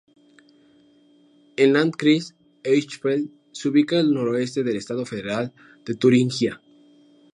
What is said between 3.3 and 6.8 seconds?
se ubica al noroeste del estado federal de Turingia.